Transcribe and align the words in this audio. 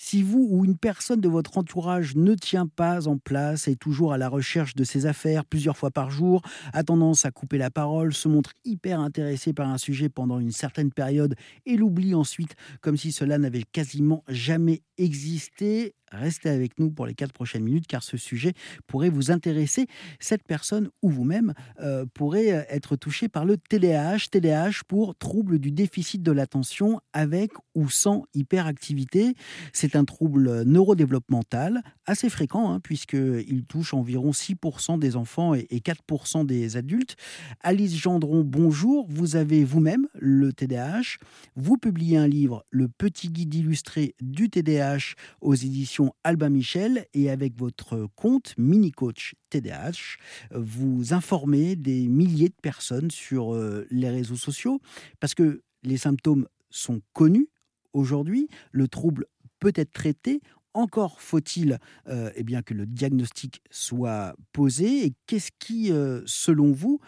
Si 0.00 0.22
vous 0.22 0.46
ou 0.48 0.64
une 0.64 0.78
personne 0.78 1.20
de 1.20 1.28
votre 1.28 1.58
entourage 1.58 2.14
ne 2.14 2.36
tient 2.36 2.68
pas 2.68 3.08
en 3.08 3.18
place, 3.18 3.66
est 3.66 3.74
toujours 3.74 4.12
à 4.12 4.16
la 4.16 4.28
recherche 4.28 4.76
de 4.76 4.84
ses 4.84 5.06
affaires 5.06 5.44
plusieurs 5.44 5.76
fois 5.76 5.90
par 5.90 6.08
jour, 6.08 6.40
a 6.72 6.84
tendance 6.84 7.24
à 7.24 7.32
couper 7.32 7.58
la 7.58 7.68
parole, 7.68 8.14
se 8.14 8.28
montre 8.28 8.52
hyper 8.64 9.00
intéressé 9.00 9.52
par 9.52 9.68
un 9.68 9.76
sujet 9.76 10.08
pendant 10.08 10.38
une 10.38 10.52
certaine 10.52 10.92
période 10.92 11.34
et 11.66 11.76
l'oublie 11.76 12.14
ensuite 12.14 12.54
comme 12.80 12.96
si 12.96 13.10
cela 13.10 13.38
n'avait 13.38 13.64
quasiment 13.64 14.22
jamais 14.28 14.82
existé, 14.98 15.94
restez 16.10 16.48
avec 16.48 16.78
nous 16.78 16.90
pour 16.90 17.06
les 17.06 17.14
quatre 17.14 17.32
prochaines 17.32 17.64
minutes 17.64 17.86
car 17.86 18.02
ce 18.02 18.16
sujet 18.16 18.52
pourrait 18.86 19.08
vous 19.08 19.30
intéresser. 19.30 19.86
Cette 20.20 20.44
personne 20.44 20.90
ou 21.02 21.10
vous-même 21.10 21.54
euh, 21.80 22.04
pourrait 22.12 22.52
euh, 22.52 22.62
être 22.68 22.96
touché 22.96 23.28
par 23.28 23.44
le 23.44 23.56
TDAH. 23.56 24.28
TDAH 24.30 24.82
pour 24.86 25.16
trouble 25.16 25.58
du 25.58 25.70
déficit 25.70 26.22
de 26.22 26.32
l'attention 26.32 27.00
avec 27.12 27.52
ou 27.74 27.88
sans 27.88 28.24
hyperactivité. 28.34 29.34
C'est 29.72 29.96
un 29.96 30.04
trouble 30.04 30.62
neurodéveloppemental 30.64 31.82
assez 32.06 32.30
fréquent 32.30 32.72
hein, 32.72 32.80
puisqu'il 32.80 33.64
touche 33.66 33.94
environ 33.94 34.30
6% 34.30 34.98
des 34.98 35.16
enfants 35.16 35.54
et 35.54 35.66
4% 35.70 36.46
des 36.46 36.76
adultes. 36.76 37.16
Alice 37.60 37.96
Gendron, 37.96 38.42
bonjour. 38.44 39.06
Vous 39.08 39.36
avez 39.36 39.64
vous-même 39.64 40.06
le 40.14 40.52
TDAH. 40.52 41.18
Vous 41.56 41.76
publiez 41.76 42.16
un 42.16 42.28
livre, 42.28 42.64
Le 42.70 42.88
petit 42.88 43.28
guide 43.28 43.54
illustré 43.54 44.14
du 44.20 44.50
TDAH 44.50 45.14
aux 45.40 45.54
éditions 45.54 45.97
Albin 46.24 46.50
Michel 46.50 47.06
et 47.14 47.30
avec 47.30 47.58
votre 47.58 48.08
compte 48.16 48.54
Mini 48.58 48.92
Coach 48.92 49.34
TDAH, 49.50 50.16
vous 50.52 51.12
informez 51.12 51.76
des 51.76 52.08
milliers 52.08 52.48
de 52.48 52.56
personnes 52.62 53.10
sur 53.10 53.54
euh, 53.54 53.86
les 53.90 54.10
réseaux 54.10 54.36
sociaux 54.36 54.80
parce 55.20 55.34
que 55.34 55.62
les 55.82 55.96
symptômes 55.96 56.46
sont 56.70 57.00
connus 57.12 57.48
aujourd'hui, 57.92 58.48
le 58.72 58.88
trouble 58.88 59.26
peut 59.58 59.72
être 59.74 59.92
traité. 59.92 60.40
Encore 60.74 61.20
faut-il 61.20 61.78
euh, 62.08 62.30
eh 62.36 62.44
bien, 62.44 62.62
que 62.62 62.74
le 62.74 62.86
diagnostic 62.86 63.62
soit 63.70 64.36
posé. 64.52 65.06
Et 65.06 65.14
qu'est-ce 65.26 65.50
qui, 65.58 65.90
euh, 65.92 66.22
selon 66.26 66.72
vous, 66.72 67.00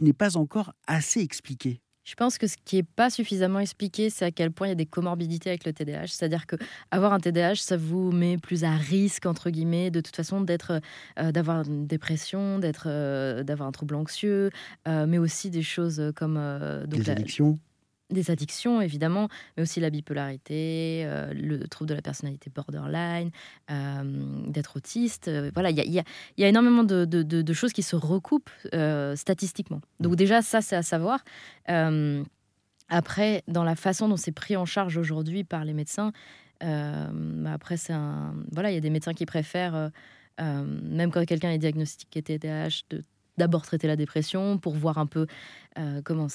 n'est 0.00 0.12
pas 0.12 0.36
encore 0.36 0.72
assez 0.86 1.20
expliqué? 1.20 1.80
Je 2.04 2.14
pense 2.14 2.38
que 2.38 2.46
ce 2.46 2.56
qui 2.64 2.76
n'est 2.76 2.82
pas 2.82 3.10
suffisamment 3.10 3.60
expliqué, 3.60 4.10
c'est 4.10 4.24
à 4.24 4.30
quel 4.30 4.50
point 4.50 4.66
il 4.66 4.70
y 4.70 4.72
a 4.72 4.76
des 4.76 4.86
comorbidités 4.86 5.50
avec 5.50 5.64
le 5.64 5.72
TDAH. 5.72 6.08
C'est-à-dire 6.08 6.46
que 6.46 6.56
avoir 6.90 7.12
un 7.12 7.20
TDAH, 7.20 7.56
ça 7.56 7.76
vous 7.76 8.10
met 8.10 8.38
plus 8.38 8.64
à 8.64 8.72
risque 8.72 9.26
entre 9.26 9.50
guillemets, 9.50 9.90
de 9.90 10.00
toute 10.00 10.16
façon, 10.16 10.40
d'être, 10.40 10.80
euh, 11.18 11.30
d'avoir 11.30 11.62
une 11.62 11.86
dépression, 11.86 12.58
d'être, 12.58 12.86
euh, 12.88 13.44
d'avoir 13.44 13.68
un 13.68 13.72
trouble 13.72 13.94
anxieux, 13.94 14.50
euh, 14.88 15.06
mais 15.06 15.18
aussi 15.18 15.50
des 15.50 15.62
choses 15.62 16.12
comme 16.16 16.34
donc 16.86 17.00
des 17.00 17.10
addictions 17.10 17.58
des 18.12 18.30
addictions, 18.30 18.80
évidemment, 18.80 19.28
mais 19.56 19.62
aussi 19.62 19.80
la 19.80 19.90
bipolarité, 19.90 21.02
euh, 21.04 21.32
le 21.34 21.66
trouble 21.68 21.88
de 21.88 21.94
la 21.94 22.02
personnalité 22.02 22.50
borderline, 22.50 23.30
euh, 23.70 24.02
d'être 24.46 24.76
autiste. 24.76 25.28
Euh, 25.28 25.50
voilà, 25.54 25.70
il 25.70 25.78
y, 25.78 26.02
y 26.38 26.44
a, 26.44 26.48
énormément 26.48 26.84
de, 26.84 27.04
de, 27.04 27.52
choses 27.52 27.72
qui 27.72 27.82
se 27.82 27.96
recoupent 27.96 28.50
statistiquement. 29.14 29.80
Donc 30.00 30.16
déjà, 30.16 30.42
ça, 30.42 30.60
c'est 30.60 30.76
à 30.76 30.82
savoir. 30.82 31.24
après, 32.88 33.42
dans 33.48 33.64
la 33.64 33.76
façon 33.76 34.08
dont 34.08 34.16
c'est 34.16 34.32
pris 34.32 34.56
en 34.56 34.66
charge 34.66 34.96
aujourd'hui 34.96 35.44
par 35.44 35.64
les 35.64 35.72
médecins, 35.72 36.12
bah, 36.60 37.52
après, 37.52 37.76
c'est 37.76 37.92
un... 37.92 38.34
Voilà, 38.52 38.70
il 38.70 38.74
y 38.74 38.78
a 38.78 38.80
des 38.80 38.90
médecins 38.90 39.14
qui 39.14 39.26
préfèrent... 39.26 39.90
même 40.38 41.10
quand 41.10 41.24
quelqu'un 41.24 41.50
est 41.50 41.58
diagnostiqué 41.58 42.22
TDAH, 42.22 42.82
de 42.90 43.04
d'abord 43.38 43.62
traiter 43.62 43.86
la 43.86 43.96
dépression 43.96 44.58
pour 44.58 44.74
voir 44.74 44.98
un 44.98 45.06
peu 45.06 45.26
euh, 45.78 46.02
comment, 46.04 46.28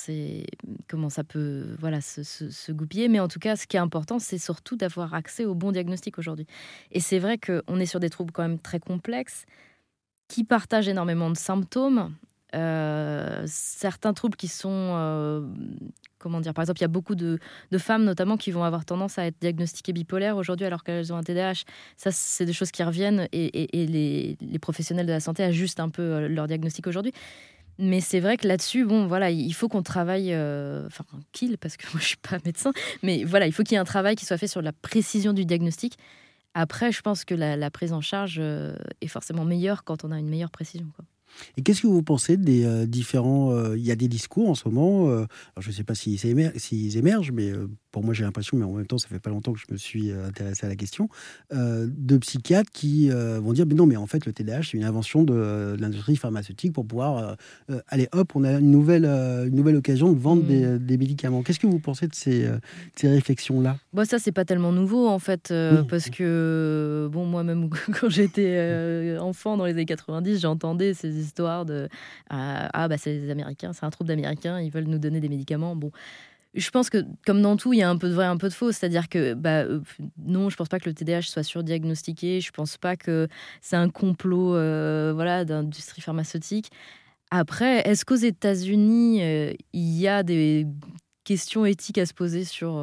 comment 0.87 1.09
ça 1.09 1.23
peut 1.23 1.75
voilà, 1.79 2.01
se, 2.01 2.71
goupiller. 2.71 3.07
Mais 3.07 3.19
en 3.19 3.27
tout 3.27 3.39
cas, 3.39 3.55
ce 3.55 3.67
qui 3.67 3.77
est 3.77 3.79
important, 3.79 4.19
c'est 4.19 4.37
surtout 4.37 4.75
d'avoir 4.75 5.13
accès 5.13 5.45
au 5.45 5.55
bon 5.55 5.71
diagnostic 5.71 6.17
aujourd'hui. 6.17 6.47
Et 6.91 6.99
c'est 6.99 7.19
vrai 7.19 7.37
qu'on 7.37 7.79
est 7.79 7.85
sur 7.85 7.99
des 7.99 8.09
troubles 8.09 8.31
quand 8.31 8.43
même 8.43 8.59
très 8.59 8.79
complexes 8.79 9.45
qui 10.27 10.43
partagent 10.43 10.89
énormément 10.89 11.29
de 11.29 11.37
symptômes. 11.37 12.13
Euh, 12.55 13.43
certains 13.45 14.13
troubles 14.13 14.37
qui 14.37 14.47
sont 14.47 14.69
euh, 14.95 15.47
comment 16.27 16.41
dire, 16.41 16.53
par 16.53 16.63
exemple, 16.63 16.79
il 16.79 16.83
y 16.83 16.85
a 16.85 16.89
beaucoup 16.89 17.15
de, 17.15 17.39
femmes 17.77 18.03
notamment 18.03 18.35
qui 18.35 18.51
vont 18.51 18.63
avoir 18.63 18.83
tendance 18.83 19.17
à 19.17 19.25
être 19.25 19.37
diagnostiquées 19.39 19.93
bipolaires 19.93 20.35
aujourd'hui 20.35 20.65
alors 20.65 20.83
qu'elles 20.83 21.13
ont 21.13 21.15
un 21.15 21.23
TDAH. 21.23 21.63
Ça, 21.95 22.11
c'est 22.11 22.45
des 22.45 22.51
choses 22.51 22.71
qui 22.71 22.83
reviennent 22.83 23.29
et, 23.31 24.35
les, 24.41 24.59
professionnels 24.59 25.05
de 25.05 25.11
la 25.13 25.21
santé 25.21 25.43
ajustent 25.43 25.79
un 25.79 25.87
peu 25.87 26.01
euh, 26.01 26.27
leur 26.27 26.47
diagnostic 26.47 26.85
aujourd'hui. 26.87 27.13
Mais 27.79 28.01
c'est 28.01 28.19
vrai 28.19 28.35
que 28.35 28.45
là-dessus, 28.45 28.83
bon, 28.83 29.07
voilà, 29.07 29.29
il 29.31 29.53
faut 29.53 29.69
qu'on 29.69 29.83
travaille, 29.83 30.33
euh, 30.33 30.85
enfin, 30.87 31.05
qu'il, 31.31 31.57
parce 31.57 31.77
que 31.77 31.85
moi 31.93 32.01
je 32.01 32.07
suis 32.07 32.17
pas 32.17 32.39
médecin, 32.43 32.73
mais 33.03 33.23
voilà, 33.23 33.47
il 33.47 33.53
faut 33.53 33.63
qu'il 33.63 33.73
y 33.73 33.75
ait 33.75 33.79
un 33.79 33.85
travail 33.85 34.15
qui 34.15 34.25
soit 34.25 34.37
fait 34.37 34.47
sur 34.47 34.61
la 34.61 34.73
précision 34.73 35.31
du 35.31 35.45
diagnostic. 35.45 35.97
Après, 36.53 36.91
je 36.91 37.01
pense 37.01 37.23
que 37.23 37.35
la, 37.35 37.71
prise 37.71 37.93
en 37.93 38.01
charge 38.01 38.37
euh, 38.39 38.75
est 38.99 39.07
forcément 39.07 39.45
meilleure 39.45 39.85
quand 39.85 40.03
on 40.03 40.11
a 40.11 40.19
une 40.19 40.27
meilleure 40.27 40.51
précision. 40.51 40.87
Et 41.57 41.61
qu'est-ce 41.61 41.81
que 41.81 41.87
vous 41.87 42.03
pensez 42.03 42.37
des 42.37 42.65
euh, 42.65 42.85
différents... 42.85 43.51
Euh, 43.51 43.77
il 43.77 43.85
y 43.85 43.91
a 43.91 43.95
des 43.95 44.07
discours 44.07 44.49
en 44.49 44.55
ce 44.55 44.67
moment, 44.67 45.09
euh, 45.09 45.25
je 45.57 45.69
ne 45.69 45.73
sais 45.73 45.83
pas 45.83 45.95
s'ils 45.95 46.25
émergent, 46.97 47.31
mais 47.31 47.51
pour 47.97 48.05
moi 48.05 48.13
j'ai 48.13 48.23
l'impression, 48.23 48.57
mais 48.57 48.63
en 48.63 48.73
même 48.73 48.87
temps 48.87 48.97
ça 48.97 49.07
fait 49.07 49.19
pas 49.19 49.29
longtemps 49.29 49.53
que 49.53 49.59
je 49.59 49.71
me 49.71 49.77
suis 49.77 50.11
intéressé 50.11 50.65
à 50.65 50.69
la 50.69 50.75
question, 50.75 51.09
de 51.51 52.17
psychiatres 52.17 52.71
qui 52.71 53.09
vont 53.09 53.53
dire, 53.53 53.65
mais 53.65 53.75
non, 53.75 53.85
mais 53.85 53.97
en 53.97 54.07
fait 54.07 54.25
le 54.25 54.33
TDAH 54.33 54.63
c'est 54.63 54.77
une 54.77 54.83
invention 54.83 55.23
de, 55.23 55.75
l'industrie 55.79 56.15
pharmaceutique 56.15 56.73
pour 56.73 56.85
pouvoir, 56.85 57.37
allez 57.87 58.07
hop, 58.11 58.35
on 58.35 58.43
a 58.43 58.53
une 58.53 58.71
nouvelle, 58.71 59.05
une 59.05 59.55
nouvelle 59.55 59.75
occasion 59.75 60.11
de 60.11 60.19
vendre 60.19 60.43
des, 60.43 60.65
mmh. 60.65 60.97
médicaments. 60.97 61.43
Qu'est-ce 61.43 61.59
que 61.59 61.67
vous 61.67 61.79
pensez 61.79 62.07
de 62.07 62.15
ces, 62.15 62.49
ces 62.95 63.09
réflexions-là? 63.09 63.77
Bon, 63.93 64.05
ça 64.05 64.19
c'est 64.19 64.31
pas 64.31 64.45
tellement 64.45 64.71
nouveau 64.71 65.07
en 65.07 65.19
fait, 65.19 65.53
parce 65.89 66.09
que, 66.09 67.09
bon, 67.11 67.25
moi-même 67.25 67.69
quand 67.99 68.09
j'étais 68.09 69.17
enfant 69.19 69.57
dans 69.57 69.65
les 69.65 69.73
années 69.73 69.85
90, 69.85 70.39
j'entendais 70.39 70.93
ces 70.93 71.17
histoire 71.17 71.65
de 71.65 71.73
euh, 71.73 71.87
ah 72.73 72.87
bah 72.87 72.97
c'est 72.97 73.13
les 73.13 73.29
Américains, 73.29 73.73
c'est 73.73 73.85
un 73.85 73.89
trouble 73.89 74.07
d'Américains, 74.07 74.59
ils 74.59 74.71
veulent 74.71 74.85
nous 74.85 74.99
donner 74.99 75.19
des 75.19 75.29
médicaments. 75.29 75.75
Bon, 75.75 75.91
je 76.53 76.69
pense 76.69 76.89
que 76.89 77.05
comme 77.25 77.41
dans 77.41 77.57
tout, 77.57 77.73
il 77.73 77.79
y 77.79 77.81
a 77.81 77.89
un 77.89 77.97
peu 77.97 78.09
de 78.09 78.13
vrai, 78.13 78.25
un 78.25 78.37
peu 78.37 78.49
de 78.49 78.53
faux. 78.53 78.71
C'est-à-dire 78.71 79.09
que 79.09 79.33
bah, 79.33 79.63
euh, 79.63 79.81
non, 80.17 80.49
je 80.49 80.55
pense 80.55 80.69
pas 80.69 80.79
que 80.79 80.89
le 80.89 80.95
TDAH 80.95 81.23
soit 81.23 81.43
surdiagnostiqué. 81.43 82.41
Je 82.41 82.51
pense 82.51 82.77
pas 82.77 82.95
que 82.95 83.27
c'est 83.61 83.75
un 83.75 83.89
complot 83.89 84.55
euh, 84.55 85.11
voilà 85.13 85.45
d'industrie 85.45 86.01
pharmaceutique. 86.01 86.69
Après, 87.31 87.87
est-ce 87.87 88.05
qu'aux 88.05 88.15
États-Unis, 88.15 89.21
il 89.73 89.99
y 89.99 90.07
a 90.07 90.23
des 90.23 90.65
questions 91.25 91.65
éthiques 91.65 91.97
à 91.97 92.05
se 92.05 92.13
poser 92.13 92.45
sur 92.45 92.77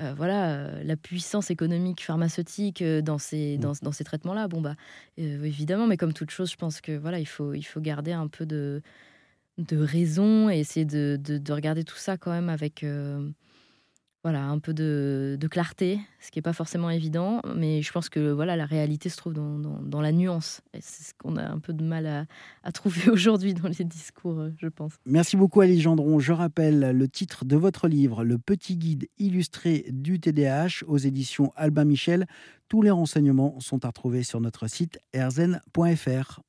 euh, 0.00 0.14
voilà, 0.16 0.50
euh, 0.50 0.82
la 0.84 0.96
puissance 0.96 1.50
économique 1.50 2.04
pharmaceutique 2.04 2.82
euh, 2.82 3.02
dans 3.02 3.18
ces, 3.18 3.58
mmh. 3.58 3.74
dans, 3.82 3.92
ces 3.92 4.04
traitements-là? 4.04 4.46
Bon, 4.46 4.60
bah, 4.60 4.74
évidemment, 5.16 5.86
mais 5.86 5.96
comme 5.96 6.12
toute 6.12 6.30
chose, 6.30 6.50
je 6.50 6.56
pense 6.56 6.80
que 6.80 6.96
voilà, 6.96 7.18
il 7.18 7.26
faut, 7.26 7.52
il 7.52 7.64
faut 7.64 7.80
garder 7.80 8.12
un 8.12 8.28
peu 8.28 8.46
de, 8.46 8.80
de 9.58 9.76
raison 9.76 10.48
et 10.48 10.58
essayer 10.58 10.86
de, 10.86 11.18
de, 11.20 11.52
regarder 11.52 11.84
tout 11.84 11.96
ça 11.96 12.16
quand 12.16 12.30
même 12.30 12.48
avec 12.48 12.84
voilà, 14.24 14.44
un 14.44 14.58
peu 14.58 14.74
de, 14.74 15.38
clarté, 15.48 16.00
ce 16.20 16.30
qui 16.30 16.38
n'est 16.38 16.42
pas 16.42 16.52
forcément 16.52 16.90
évident, 16.90 17.40
mais 17.54 17.82
je 17.82 17.92
pense 17.92 18.08
que 18.08 18.32
voilà, 18.32 18.56
la 18.56 18.66
réalité 18.66 19.08
se 19.08 19.16
trouve 19.16 19.32
dans, 19.32 19.58
dans, 19.58 20.00
la 20.00 20.12
nuance. 20.12 20.60
Et 20.74 20.80
c'est 20.80 21.04
ce 21.04 21.14
qu'on 21.14 21.36
a 21.36 21.48
un 21.48 21.60
peu 21.60 21.72
de 21.72 21.84
mal 21.84 22.06
à, 22.06 22.26
à 22.64 22.72
trouver 22.72 23.08
aujourd'hui 23.10 23.54
dans 23.54 23.68
les 23.68 23.84
discours, 23.84 24.40
euh, 24.40 24.50
je 24.58 24.66
pense. 24.66 24.94
Merci 25.06 25.36
beaucoup, 25.36 25.60
Alice 25.60 25.80
Gendron. 25.80 26.18
Je 26.18 26.32
rappelle 26.32 26.90
le 26.90 27.08
titre 27.08 27.44
de 27.44 27.56
votre 27.56 27.86
livre, 27.86 28.24
Le 28.24 28.38
petit 28.38 28.76
guide 28.76 29.08
illustré 29.18 29.86
du 29.90 30.18
TDAH 30.18 30.84
aux 30.86 30.98
éditions 30.98 31.52
Albin 31.54 31.84
Michel. 31.84 32.26
Tous 32.68 32.82
les 32.82 32.90
renseignements 32.90 33.58
sont 33.60 33.84
à 33.84 33.88
retrouver 33.88 34.24
sur 34.24 34.40
notre 34.40 34.66
site 34.66 34.98
erzen.fr. 35.12 36.40